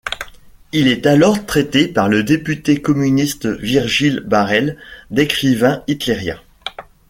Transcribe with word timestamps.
Il 0.71 0.87
est 0.87 1.05
alors 1.05 1.45
traité 1.45 1.87
par 1.87 2.09
le 2.09 2.23
député 2.23 2.81
communiste 2.81 3.45
Virgile 3.45 4.21
Barel 4.21 4.77
d'écrivain 5.11 5.83
hitlérien. 5.85 6.41